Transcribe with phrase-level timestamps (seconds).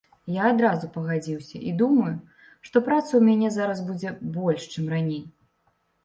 [0.35, 2.13] Я адразу пагадзіўся і думаю,
[2.69, 5.21] што працы ў мяне зараз будзе больш, чым раней.